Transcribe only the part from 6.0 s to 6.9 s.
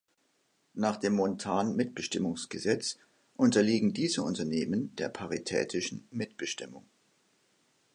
Mitbestimmung.